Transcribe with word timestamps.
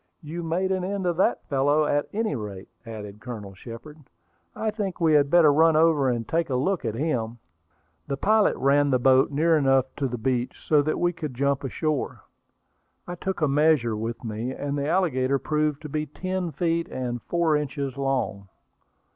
"You 0.23 0.41
made 0.41 0.71
an 0.71 0.83
end 0.83 1.05
of 1.05 1.17
that 1.17 1.45
fellow, 1.47 1.85
at 1.85 2.07
any 2.11 2.35
rate," 2.35 2.69
added 2.87 3.21
Colonel 3.21 3.53
Shepard. 3.53 3.99
"I 4.55 4.71
think 4.71 4.99
we 4.99 5.13
had 5.13 5.29
better 5.29 5.53
run 5.53 5.75
over 5.75 6.09
and 6.09 6.27
take 6.27 6.49
a 6.49 6.55
look 6.55 6.83
at 6.83 6.95
him." 6.95 7.37
The 8.07 8.17
pilot 8.17 8.57
ran 8.57 8.89
the 8.89 8.97
boat 8.97 9.29
near 9.29 9.55
enough 9.55 9.85
to 9.97 10.07
the 10.07 10.17
beach 10.17 10.59
so 10.67 10.81
that 10.81 10.97
we 10.99 11.13
could 11.13 11.35
jump 11.35 11.63
ashore. 11.63 12.21
I 13.05 13.13
took 13.13 13.41
a 13.41 13.47
measure 13.47 13.95
with 13.95 14.23
me, 14.23 14.49
and 14.51 14.75
the 14.75 14.87
alligator 14.87 15.37
proved 15.37 15.83
to 15.83 15.89
be 15.89 16.07
ten 16.07 16.51
feet 16.51 16.87
and 16.87 17.21
four 17.21 17.55
inches 17.55 17.95
long. 17.95 18.47